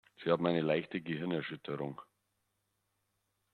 [0.23, 2.01] Sie haben eine leichte Gehirnerschütterung.